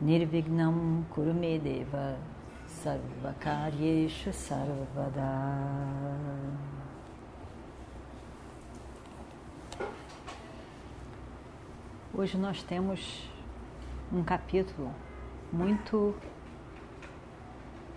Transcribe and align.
Nirvignam 0.00 1.04
Kurumedeva 1.10 2.16
Sarvakaryeshu 2.66 4.32
Sarvada 4.32 5.20
Hoje 12.14 12.38
nós 12.38 12.62
temos 12.62 13.30
um 14.10 14.24
capítulo 14.24 14.90
muito 15.52 16.14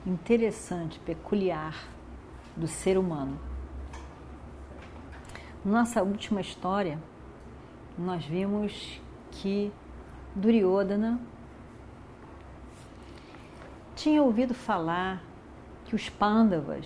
interessante, 0.06 1.00
peculiar 1.00 1.88
do 2.58 2.68
ser 2.68 2.98
humano. 2.98 3.40
Nossa 5.64 6.04
última 6.04 6.42
história, 6.42 7.00
nós 7.98 8.26
vimos 8.26 9.02
que 9.32 9.72
Duryodhana 10.36 11.18
tinha 14.04 14.22
ouvido 14.22 14.54
falar 14.54 15.24
que 15.86 15.96
os 15.96 16.10
Pandavas, 16.10 16.86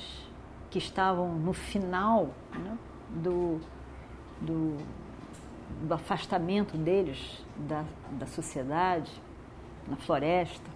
que 0.69 0.77
estavam 0.77 1.33
no 1.33 1.51
final 1.51 2.29
né, 2.53 2.77
do, 3.09 3.59
do, 4.39 4.77
do, 5.81 5.93
afastamento 5.95 6.77
deles 6.77 7.43
da, 7.57 7.83
da 8.11 8.27
sociedade, 8.27 9.11
na 9.87 9.95
floresta, 9.95 10.69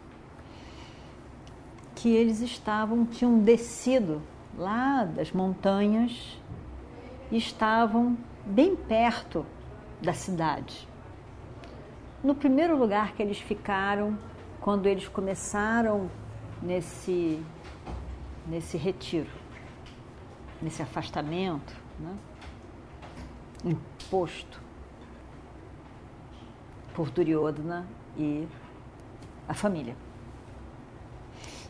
que 1.94 2.10
eles 2.10 2.42
estavam, 2.42 3.06
tinham 3.06 3.38
descido 3.38 4.20
lá 4.58 5.04
das 5.04 5.32
montanhas 5.32 6.40
e 7.30 7.38
estavam 7.38 8.18
bem 8.44 8.76
perto 8.76 9.46
da 10.02 10.14
cidade. 10.14 10.88
No 12.24 12.34
primeiro 12.34 12.76
lugar 12.76 13.14
que 13.14 13.22
eles 13.22 13.38
ficaram, 13.38 14.18
quando 14.60 14.88
eles 14.88 15.08
começaram 15.08 16.10
nesse, 16.62 17.44
nesse 18.48 18.78
retiro, 18.78 19.30
nesse 20.62 20.82
afastamento, 20.82 21.76
né? 22.00 22.16
imposto 23.64 24.62
por 26.94 27.10
Duryodhana 27.10 27.88
e 28.18 28.48
a 29.48 29.54
família. 29.54 29.96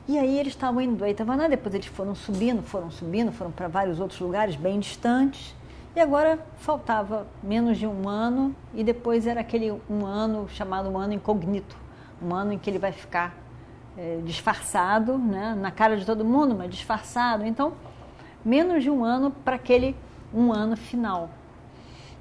E 0.07 0.17
aí 0.17 0.39
eles 0.39 0.53
estavam 0.53 0.81
indo 0.81 0.95
do 0.95 1.05
Eitavana, 1.05 1.47
depois 1.47 1.73
eles 1.75 1.87
foram 1.87 2.15
subindo, 2.15 2.63
foram 2.63 2.89
subindo, 2.89 3.31
foram 3.31 3.51
para 3.51 3.67
vários 3.67 3.99
outros 3.99 4.19
lugares 4.19 4.55
bem 4.55 4.79
distantes. 4.79 5.55
E 5.95 5.99
agora 5.99 6.39
faltava 6.57 7.27
menos 7.43 7.77
de 7.77 7.85
um 7.85 8.07
ano 8.07 8.55
e 8.73 8.83
depois 8.83 9.27
era 9.27 9.41
aquele 9.41 9.71
um 9.89 10.05
ano 10.05 10.47
chamado 10.49 10.89
um 10.89 10.97
ano 10.97 11.13
incognito, 11.13 11.77
um 12.21 12.33
ano 12.33 12.53
em 12.53 12.57
que 12.57 12.69
ele 12.69 12.79
vai 12.79 12.91
ficar 12.91 13.40
é, 14.01 14.19
disfarçado, 14.25 15.15
né, 15.15 15.55
na 15.55 15.69
cara 15.69 15.95
de 15.95 16.03
todo 16.03 16.25
mundo, 16.25 16.55
mas 16.55 16.71
disfarçado. 16.71 17.45
Então, 17.45 17.73
menos 18.43 18.81
de 18.81 18.89
um 18.89 19.05
ano 19.05 19.29
para 19.29 19.57
aquele 19.57 19.95
um 20.33 20.51
ano 20.51 20.75
final. 20.75 21.29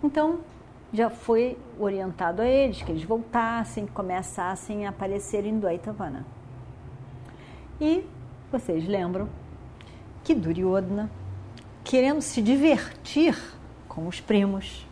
Então, 0.04 0.41
já 0.93 1.09
foi 1.09 1.56
orientado 1.78 2.43
a 2.43 2.47
eles 2.47 2.82
que 2.82 2.93
eles 2.93 3.04
voltassem, 3.04 3.87
começassem 3.87 4.87
a 4.87 4.91
aparecer 4.91 5.47
em 5.47 5.59
Dvaitavana. 5.59 6.27
E 7.81 8.04
vocês 8.53 8.87
lembram 8.87 9.27
que 10.22 10.34
Duryodhana, 10.34 11.10
querendo 11.83 12.21
se 12.21 12.43
divertir 12.43 13.38
com 13.88 14.06
os 14.06 14.21
primos, 14.21 14.87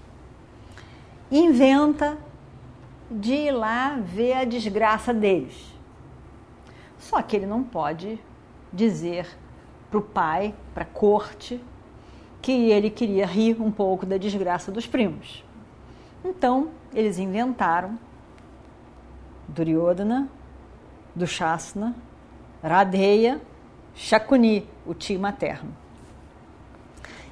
inventa 1.30 2.16
de 3.10 3.34
ir 3.34 3.50
lá 3.50 3.98
ver 4.02 4.32
a 4.34 4.44
desgraça 4.44 5.12
deles. 5.12 5.77
Só 7.08 7.22
que 7.22 7.34
ele 7.34 7.46
não 7.46 7.64
pode 7.64 8.20
dizer 8.70 9.26
para 9.90 9.98
o 9.98 10.02
pai, 10.02 10.54
para 10.74 10.82
a 10.82 10.86
corte, 10.86 11.58
que 12.42 12.52
ele 12.52 12.90
queria 12.90 13.24
rir 13.24 13.58
um 13.62 13.70
pouco 13.70 14.04
da 14.04 14.18
desgraça 14.18 14.70
dos 14.70 14.86
primos. 14.86 15.42
Então, 16.22 16.68
eles 16.92 17.18
inventaram 17.18 17.98
Duryodhana, 19.48 20.28
Dushasana 21.16 21.96
Radeya, 22.62 23.40
Shakuni, 23.94 24.68
o 24.84 24.92
tio 24.92 25.18
materno. 25.18 25.74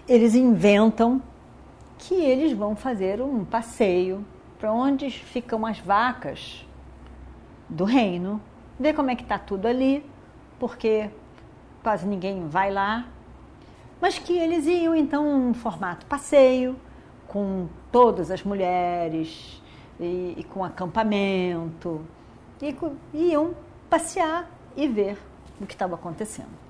Eles 0.09 0.35
inventam 0.35 1.21
que 1.99 2.15
eles 2.15 2.53
vão 2.53 2.75
fazer 2.75 3.21
um 3.21 3.45
passeio 3.45 4.25
para 4.59 4.73
onde 4.73 5.11
ficam 5.11 5.67
as 5.67 5.79
vacas 5.79 6.67
do 7.69 7.85
reino, 7.85 8.41
ver 8.79 8.95
como 8.95 9.11
é 9.11 9.17
que 9.17 9.23
está 9.23 9.39
tudo 9.39 9.67
ali, 9.67 10.05
porque 10.59 11.11
quase 11.83 12.07
ninguém 12.07 12.49
vai 12.49 12.71
lá, 12.71 13.07
mas 14.01 14.19
que 14.19 14.37
eles 14.37 14.67
iam 14.67 14.95
então 14.95 15.29
um 15.29 15.55
formato 15.55 16.05
passeio 16.07 16.77
com 17.27 17.69
todas 17.91 18.31
as 18.31 18.43
mulheres 18.43 19.63
e, 19.99 20.35
e 20.37 20.45
com 20.45 20.65
acampamento 20.65 22.05
e, 22.61 22.77
e 23.15 23.31
iam 23.31 23.55
passear 23.89 24.51
e 24.77 24.87
ver 24.87 25.19
o 25.61 25.67
que 25.67 25.75
estava 25.75 25.95
acontecendo. 25.95 26.67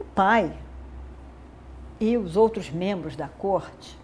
O 0.00 0.04
pai 0.04 0.56
e 2.00 2.16
os 2.16 2.36
outros 2.36 2.70
membros 2.70 3.14
da 3.16 3.28
corte 3.28 3.98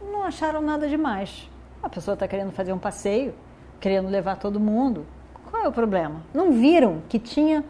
não 0.00 0.24
acharam 0.24 0.60
nada 0.60 0.88
demais. 0.88 1.48
A 1.82 1.88
pessoa 1.88 2.14
está 2.14 2.28
querendo 2.28 2.52
fazer 2.52 2.72
um 2.72 2.78
passeio, 2.78 3.34
querendo 3.80 4.08
levar 4.08 4.36
todo 4.36 4.60
mundo. 4.60 5.04
Qual 5.50 5.62
é 5.62 5.68
o 5.68 5.72
problema? 5.72 6.22
Não 6.32 6.52
viram 6.52 7.02
que 7.08 7.18
tinha 7.18 7.64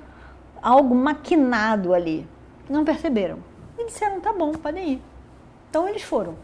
algo 0.60 0.94
maquinado 0.94 1.94
ali. 1.94 2.28
Não 2.68 2.84
perceberam. 2.84 3.38
E 3.78 3.86
disseram: 3.86 4.20
tá 4.20 4.32
bom, 4.32 4.52
podem 4.52 4.92
ir. 4.92 5.02
Então 5.70 5.88
eles 5.88 6.02
foram. 6.02 6.36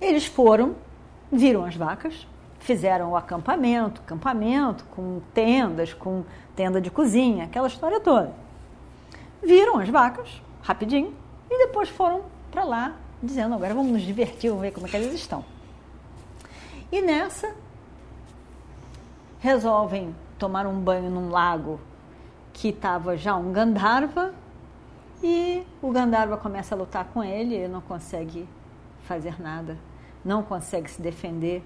Eles 0.00 0.26
foram, 0.26 0.74
viram 1.30 1.64
as 1.64 1.76
vacas, 1.76 2.26
fizeram 2.58 3.12
o 3.12 3.16
acampamento, 3.16 4.00
acampamento 4.00 4.84
com 4.86 5.20
tendas, 5.32 5.94
com 5.94 6.24
tenda 6.54 6.80
de 6.80 6.90
cozinha, 6.90 7.44
aquela 7.44 7.66
história 7.66 8.00
toda. 8.00 8.32
Viram 9.42 9.78
as 9.78 9.88
vacas, 9.88 10.42
rapidinho, 10.62 11.14
e 11.50 11.66
depois 11.66 11.88
foram 11.88 12.22
para 12.50 12.64
lá, 12.64 12.96
dizendo, 13.22 13.54
agora 13.54 13.74
vamos 13.74 13.92
nos 13.92 14.02
divertir, 14.02 14.50
vamos 14.50 14.62
ver 14.62 14.72
como 14.72 14.86
é 14.86 14.90
que 14.90 14.96
eles 14.96 15.14
estão. 15.14 15.44
E 16.90 17.00
nessa, 17.00 17.54
resolvem 19.40 20.14
tomar 20.38 20.66
um 20.66 20.78
banho 20.80 21.10
num 21.10 21.28
lago 21.28 21.80
que 22.52 22.68
estava 22.68 23.16
já 23.16 23.34
um 23.36 23.52
Gandharva, 23.52 24.32
e 25.22 25.66
o 25.82 25.90
Gandharva 25.90 26.36
começa 26.36 26.74
a 26.74 26.78
lutar 26.78 27.06
com 27.06 27.24
ele, 27.24 27.54
ele 27.54 27.68
não 27.68 27.80
consegue 27.80 28.48
fazer 29.02 29.40
nada, 29.40 29.76
não 30.24 30.42
consegue 30.42 30.90
se 30.90 31.00
defender, 31.00 31.62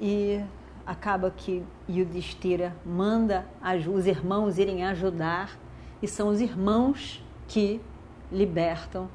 e 0.00 0.42
acaba 0.86 1.30
que 1.30 1.64
Yudhishthira 1.88 2.74
manda 2.84 3.46
os 3.92 4.06
irmãos 4.06 4.58
irem 4.58 4.84
ajudar 4.84 5.56
e 6.02 6.08
são 6.08 6.28
os 6.28 6.40
irmãos 6.40 7.24
que 7.46 7.80
libertam 8.32 9.08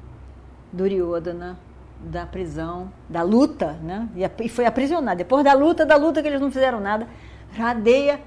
Duryodhana 0.72 1.58
da 2.00 2.26
prisão, 2.26 2.92
da 3.08 3.22
luta, 3.22 3.72
né? 3.82 4.08
E 4.40 4.48
foi 4.48 4.66
aprisionado. 4.66 5.18
Depois 5.18 5.44
da 5.44 5.52
luta, 5.52 5.84
da 5.84 5.96
luta 5.96 6.22
que 6.22 6.28
eles 6.28 6.40
não 6.40 6.50
fizeram 6.50 6.80
nada, 6.80 7.08
Radeia 7.56 8.20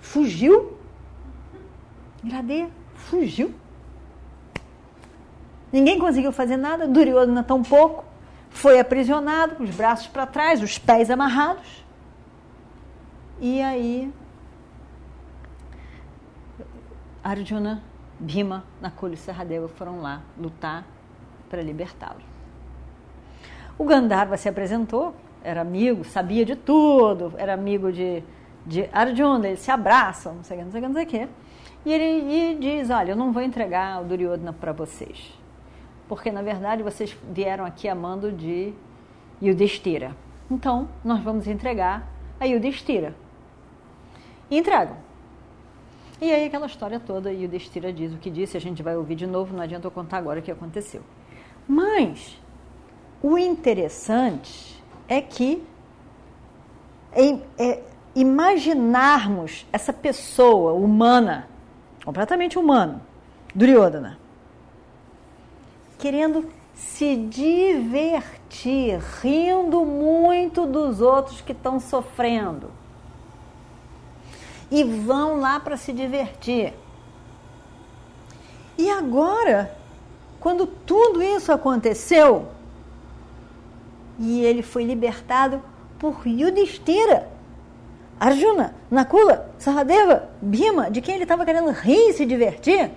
fugiu. 0.00 0.76
Radeia 2.30 2.68
fugiu. 2.94 3.54
Ninguém 5.72 5.98
conseguiu 5.98 6.32
fazer 6.32 6.56
nada, 6.56 6.86
Duryodhana 6.86 7.42
tão 7.42 7.62
pouco. 7.62 8.04
Foi 8.50 8.78
aprisionado, 8.78 9.62
os 9.62 9.70
braços 9.70 10.06
para 10.06 10.26
trás, 10.26 10.62
os 10.62 10.78
pés 10.78 11.10
amarrados. 11.10 11.84
E 13.40 13.60
aí, 13.60 14.12
Arjuna, 17.22 17.82
Bhima, 18.20 18.62
Nakula 18.80 19.14
e 19.14 19.16
Serradeva 19.16 19.66
foram 19.66 20.00
lá 20.00 20.22
lutar 20.38 20.84
para 21.50 21.60
libertá-lo. 21.60 22.20
O 23.76 23.84
Gandharva 23.84 24.36
se 24.36 24.48
apresentou, 24.48 25.14
era 25.42 25.60
amigo, 25.60 26.04
sabia 26.04 26.44
de 26.44 26.56
tudo, 26.56 27.32
era 27.36 27.52
amigo 27.52 27.92
de, 27.92 28.22
de 28.64 28.88
Arjuna, 28.92 29.48
eles 29.48 29.60
se 29.60 29.70
abraçam, 29.70 30.34
não 30.34 30.44
sei 30.44 30.56
o 30.56 30.60
que, 30.60 30.64
não 30.64 30.72
sei 30.72 30.80
o 30.80 30.82
que, 30.82 30.88
não 30.88 30.94
sei 30.94 31.04
o 31.04 31.06
que. 31.06 31.28
E 31.84 31.92
ele 31.92 32.52
e 32.52 32.54
diz, 32.54 32.88
olha, 32.88 33.10
eu 33.10 33.16
não 33.16 33.32
vou 33.32 33.42
entregar 33.42 34.00
o 34.00 34.04
Duryodhana 34.04 34.52
para 34.52 34.72
vocês, 34.72 35.38
porque 36.08 36.30
na 36.30 36.40
verdade 36.40 36.82
vocês 36.82 37.16
vieram 37.30 37.64
aqui 37.64 37.88
amando 37.88 38.32
de 38.32 38.72
Yudhishthira. 39.42 40.16
Então, 40.50 40.88
nós 41.04 41.20
vamos 41.22 41.46
entregar 41.46 42.08
a 42.38 42.44
Yudhishthira. 42.44 43.14
E 44.50 44.58
entregam. 44.58 44.96
E 46.20 46.30
aí 46.32 46.46
aquela 46.46 46.66
história 46.66 47.00
toda, 47.00 47.32
e 47.32 47.46
diz 47.46 48.14
o 48.14 48.18
que 48.18 48.30
disse, 48.30 48.56
a 48.56 48.60
gente 48.60 48.82
vai 48.82 48.96
ouvir 48.96 49.16
de 49.16 49.26
novo, 49.26 49.54
não 49.54 49.62
adianta 49.62 49.86
eu 49.86 49.90
contar 49.90 50.18
agora 50.18 50.40
o 50.40 50.42
que 50.42 50.50
aconteceu. 50.50 51.02
Mas 51.66 52.38
o 53.24 53.38
interessante 53.38 54.84
é 55.08 55.18
que 55.18 55.64
é, 57.58 57.80
imaginarmos 58.14 59.66
essa 59.72 59.94
pessoa 59.94 60.74
humana, 60.74 61.48
completamente 62.04 62.58
humano, 62.58 63.00
Duryodhana, 63.54 64.18
querendo 65.98 66.50
se 66.74 67.16
divertir, 67.16 69.00
rindo 69.22 69.86
muito 69.86 70.66
dos 70.66 71.00
outros 71.00 71.40
que 71.40 71.52
estão 71.52 71.80
sofrendo 71.80 72.70
e 74.70 74.84
vão 74.84 75.40
lá 75.40 75.58
para 75.58 75.78
se 75.78 75.94
divertir. 75.94 76.74
E 78.76 78.90
agora, 78.90 79.74
quando 80.38 80.66
tudo 80.66 81.22
isso 81.22 81.50
aconteceu, 81.50 82.48
e 84.18 84.40
ele 84.44 84.62
foi 84.62 84.84
libertado 84.84 85.62
por 85.98 86.26
Yudhishthira, 86.26 87.28
Arjuna, 88.18 88.74
Nakula, 88.90 89.52
Sahadeva, 89.58 90.30
Bhima, 90.40 90.90
de 90.90 91.00
quem 91.00 91.14
ele 91.14 91.24
estava 91.24 91.44
querendo 91.44 91.70
rir 91.70 92.10
e 92.10 92.12
se 92.12 92.24
divertir, 92.24 92.90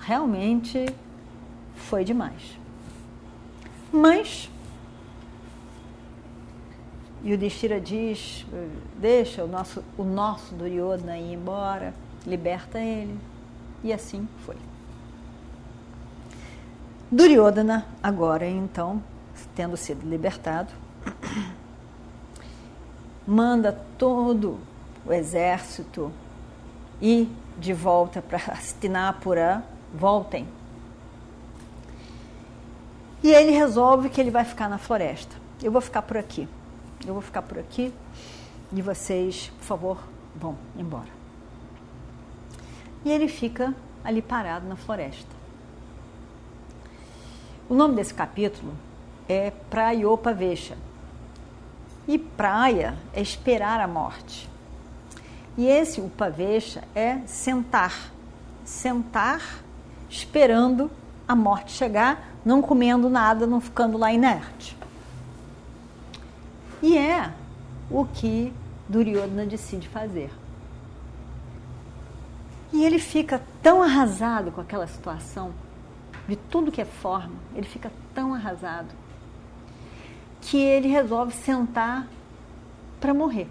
realmente 0.00 0.86
foi 1.74 2.04
demais. 2.04 2.58
Mas 3.92 4.50
o 7.24 7.36
Destira 7.36 7.80
diz: 7.80 8.44
deixa 8.98 9.44
o 9.44 9.48
nosso, 9.48 9.84
o 9.96 10.02
nosso 10.02 10.54
Duryodhana 10.54 11.18
ir 11.18 11.34
embora, 11.34 11.94
liberta 12.26 12.80
ele. 12.80 13.16
E 13.84 13.92
assim 13.92 14.26
foi. 14.46 14.56
Duryodhana, 17.10 17.86
agora 18.02 18.46
então, 18.46 19.02
tendo 19.54 19.76
sido 19.76 20.08
libertado, 20.08 20.72
manda 23.26 23.72
todo 23.98 24.58
o 25.04 25.12
exército 25.12 26.12
ir 27.00 27.28
de 27.58 27.72
volta 27.72 28.22
para 28.22 28.38
Hastinapura, 28.38 29.64
voltem. 29.92 30.46
E 33.22 33.30
ele 33.30 33.52
resolve 33.52 34.08
que 34.08 34.20
ele 34.20 34.30
vai 34.30 34.44
ficar 34.44 34.68
na 34.68 34.78
floresta. 34.78 35.36
Eu 35.62 35.70
vou 35.70 35.80
ficar 35.80 36.02
por 36.02 36.16
aqui. 36.16 36.48
Eu 37.06 37.14
vou 37.14 37.22
ficar 37.22 37.42
por 37.42 37.58
aqui 37.58 37.92
e 38.72 38.80
vocês, 38.80 39.52
por 39.58 39.64
favor, 39.64 39.98
vão 40.34 40.56
embora. 40.76 41.10
E 43.04 43.10
ele 43.10 43.28
fica 43.28 43.74
ali 44.04 44.22
parado 44.22 44.66
na 44.66 44.76
floresta. 44.76 45.30
O 47.68 47.74
nome 47.74 47.94
desse 47.94 48.14
capítulo 48.14 48.72
é 49.32 49.50
Praiopavecha. 49.70 50.76
E 52.06 52.18
praia 52.18 52.96
é 53.14 53.22
esperar 53.22 53.80
a 53.80 53.88
morte. 53.88 54.48
E 55.56 55.66
esse 55.66 56.00
Upavecha 56.00 56.84
é 56.94 57.18
sentar. 57.26 58.12
Sentar 58.64 59.40
esperando 60.10 60.90
a 61.26 61.34
morte 61.34 61.72
chegar, 61.72 62.32
não 62.44 62.60
comendo 62.60 63.08
nada, 63.08 63.46
não 63.46 63.60
ficando 63.60 63.96
lá 63.96 64.12
inerte. 64.12 64.76
E 66.82 66.98
é 66.98 67.32
o 67.90 68.04
que 68.04 68.52
Duryodhana 68.88 69.46
decide 69.46 69.88
fazer. 69.88 70.30
E 72.72 72.84
ele 72.84 72.98
fica 72.98 73.40
tão 73.62 73.82
arrasado 73.82 74.50
com 74.50 74.60
aquela 74.60 74.86
situação, 74.86 75.52
de 76.28 76.36
tudo 76.36 76.72
que 76.72 76.80
é 76.80 76.84
forma, 76.84 77.34
ele 77.54 77.66
fica 77.66 77.90
tão 78.14 78.34
arrasado, 78.34 79.01
que 80.42 80.58
ele 80.58 80.88
resolve 80.88 81.32
sentar 81.32 82.06
para 83.00 83.14
morrer. 83.14 83.48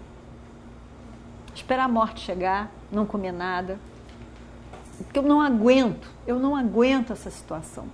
Esperar 1.54 1.84
a 1.84 1.88
morte 1.88 2.20
chegar, 2.20 2.70
não 2.90 3.04
comer 3.04 3.32
nada. 3.32 3.80
Porque 4.98 5.18
eu 5.18 5.22
não 5.24 5.40
aguento, 5.40 6.08
eu 6.26 6.38
não 6.38 6.54
aguento 6.54 7.12
essa 7.12 7.30
situação. 7.30 7.86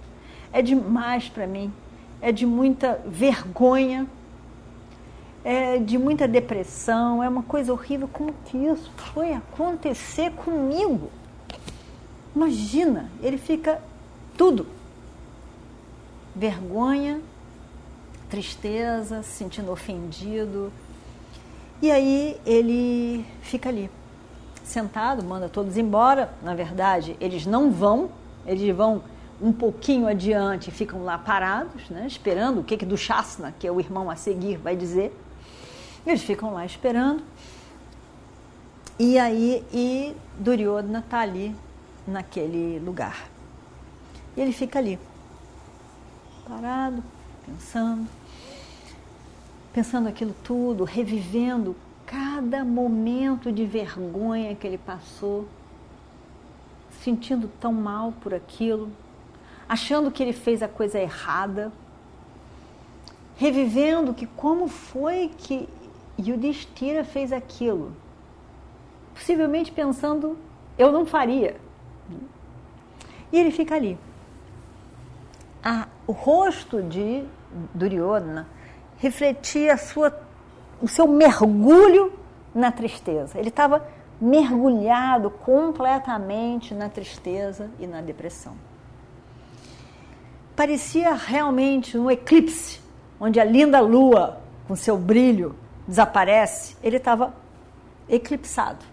É 0.52 0.60
demais 0.60 1.28
para 1.28 1.46
mim, 1.46 1.72
é 2.20 2.30
de 2.30 2.44
muita 2.44 3.00
vergonha 3.06 4.06
é, 5.44 5.78
de 5.78 5.96
muita 5.96 6.28
depressão, 6.28 7.22
é 7.22 7.28
uma 7.28 7.42
coisa 7.42 7.72
horrível. 7.72 8.08
Como 8.12 8.34
que 8.44 8.58
isso 8.58 8.90
foi 8.96 9.32
acontecer 9.32 10.30
comigo? 10.32 11.10
Imagina, 12.34 13.10
ele 13.22 13.38
fica 13.38 13.80
tudo. 14.36 14.66
Vergonha, 16.34 17.20
tristeza, 18.28 19.22
se 19.22 19.30
sentindo 19.30 19.70
ofendido. 19.70 20.72
E 21.80 21.90
aí 21.90 22.40
ele 22.44 23.25
fica 23.42 23.69
ali, 23.69 23.90
sentado, 24.64 25.25
manda 25.25 25.48
todos 25.48 25.76
embora. 25.76 26.32
Na 26.42 26.54
verdade, 26.54 27.16
eles 27.20 27.46
não 27.46 27.70
vão, 27.70 28.10
eles 28.46 28.75
vão 28.75 29.02
um 29.40 29.52
pouquinho 29.52 30.08
adiante, 30.08 30.70
ficam 30.70 31.04
lá 31.04 31.16
parados, 31.16 31.88
né, 31.88 32.06
esperando 32.06 32.60
o 32.60 32.64
que, 32.64 32.76
que 32.76 32.84
do 32.84 32.96
Shasna, 32.96 33.54
que 33.58 33.66
é 33.66 33.72
o 33.72 33.78
irmão 33.78 34.10
a 34.10 34.16
seguir, 34.16 34.56
vai 34.56 34.74
dizer. 34.74 35.16
Eles 36.04 36.22
ficam 36.22 36.52
lá 36.52 36.66
esperando. 36.66 37.22
E 38.98 39.16
aí, 39.16 39.64
e 39.72 40.16
Duryodhana 40.38 40.98
está 40.98 41.20
ali 41.20 41.54
naquele 42.06 42.81
lugar. 42.81 43.28
E 44.36 44.40
ele 44.40 44.52
fica 44.52 44.78
ali, 44.81 44.98
parado, 46.48 47.02
pensando, 47.48 48.08
pensando 49.72 50.08
aquilo 50.08 50.34
tudo, 50.44 50.84
revivendo 50.84 51.74
cada 52.05 52.64
momento 52.64 53.50
de 53.50 53.64
vergonha 53.64 54.55
que 54.55 54.67
ele 54.67 54.78
passou, 54.78 55.48
sentindo 57.02 57.50
tão 57.60 57.72
mal 57.72 58.12
por 58.20 58.34
aquilo, 58.34 58.90
achando 59.69 60.10
que 60.10 60.22
ele 60.22 60.32
fez 60.32 60.62
a 60.62 60.69
coisa 60.69 60.98
errada, 60.98 61.72
revivendo 63.36 64.12
que 64.12 64.26
como 64.26 64.69
foi 64.69 65.31
que 65.36 65.69
o 66.19 66.36
Destira 66.36 67.05
fez 67.05 67.32
aquilo, 67.32 67.93
possivelmente 69.14 69.70
pensando, 69.70 70.36
eu 70.76 70.90
não 70.90 71.06
faria. 71.06 71.56
E 73.31 73.38
ele 73.38 73.50
fica 73.50 73.74
ali. 73.74 73.98
A, 75.62 75.86
o 76.06 76.12
rosto 76.12 76.82
de 76.82 77.24
Duryodhana 77.74 78.46
refletia 78.98 79.76
sua, 79.76 80.12
o 80.82 80.88
seu 80.88 81.06
mergulho 81.06 82.12
na 82.55 82.70
tristeza. 82.70 83.38
Ele 83.38 83.48
estava 83.48 83.86
mergulhado 84.20 85.31
completamente 85.31 86.74
na 86.74 86.88
tristeza 86.88 87.70
e 87.78 87.86
na 87.86 88.00
depressão. 88.00 88.55
Parecia 90.56 91.14
realmente 91.14 91.96
um 91.96 92.10
eclipse, 92.10 92.81
onde 93.20 93.38
a 93.38 93.44
linda 93.44 93.81
lua, 93.81 94.40
com 94.67 94.74
seu 94.74 94.98
brilho, 94.98 95.55
desaparece, 95.86 96.76
ele 96.82 96.96
estava 96.96 97.32
eclipsado, 98.08 98.84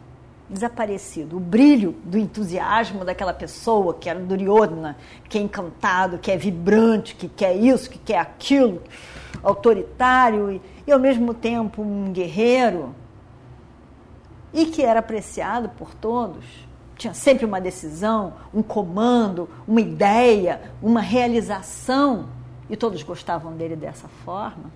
desaparecido. 0.50 1.38
O 1.38 1.40
brilho 1.40 1.96
do 2.04 2.18
entusiasmo 2.18 3.04
daquela 3.04 3.34
pessoa 3.34 3.94
que 3.94 4.10
era 4.10 4.20
Duryodhana, 4.20 4.98
que 5.28 5.38
é 5.38 5.42
encantado, 5.42 6.18
que 6.18 6.32
é 6.32 6.38
vibrante, 6.38 7.16
que 7.16 7.28
quer 7.28 7.56
isso, 7.56 7.90
que 7.90 7.98
quer 7.98 8.20
aquilo, 8.20 8.82
autoritário 9.44 10.52
e, 10.52 10.62
e 10.88 10.92
ao 10.92 11.00
mesmo 11.00 11.34
tempo 11.34 11.82
um 11.82 12.12
guerreiro, 12.12 12.96
e 14.54 14.66
que 14.66 14.84
era 14.84 15.00
apreciado 15.00 15.70
por 15.70 15.94
todos. 15.94 16.46
Tinha 16.96 17.14
sempre 17.14 17.46
uma 17.46 17.60
decisão, 17.60 18.34
um 18.54 18.64
comando, 18.64 19.50
uma 19.68 19.82
ideia, 19.82 20.72
uma 20.82 21.02
realização, 21.02 22.30
e 22.70 22.78
todos 22.78 23.04
gostavam 23.04 23.54
dele 23.54 23.76
dessa 23.76 24.08
forma 24.08 24.72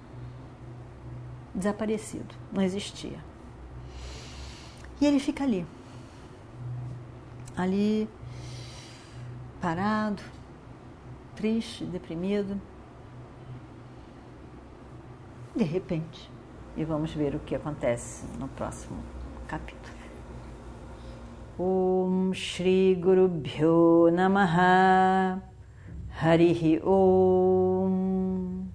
desaparecido, 1.54 2.36
não 2.52 2.62
existia. 2.62 3.29
E 5.02 5.06
ele 5.06 5.20
fica 5.20 5.44
ali, 5.44 5.66
ali, 7.56 8.10
parado, 9.62 10.22
triste, 11.36 11.86
deprimido. 11.86 12.60
de 15.60 15.66
repente. 15.66 16.32
E 16.78 16.84
vamos 16.86 17.14
ver 17.14 17.36
o 17.36 17.40
que 17.40 17.54
acontece 17.54 18.26
no 18.40 18.48
próximo 18.48 18.98
capítulo. 19.48 20.00
Om 21.58 22.32
Shri 22.34 22.96
Guru 22.96 23.28
Bhyo 23.28 24.10
Namaha 24.14 25.44
Harihi 26.22 26.80
Om 26.82 28.70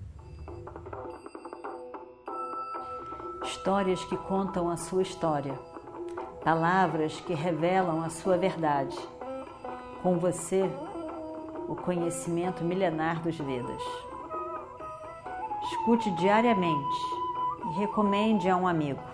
Histórias 3.42 4.04
que 4.04 4.16
contam 4.18 4.68
a 4.68 4.76
sua 4.76 5.00
história, 5.00 5.58
palavras 6.44 7.18
que 7.20 7.32
revelam 7.32 8.04
a 8.04 8.10
sua 8.10 8.36
verdade. 8.36 8.96
Com 10.02 10.18
você, 10.18 10.70
o 11.66 11.74
conhecimento 11.74 12.62
milenar 12.62 13.22
dos 13.22 13.38
Vedas. 13.38 13.82
Escute 15.62 16.10
diariamente 16.16 16.98
e 17.70 17.78
recomende 17.78 18.50
a 18.50 18.56
um 18.58 18.68
amigo. 18.68 19.13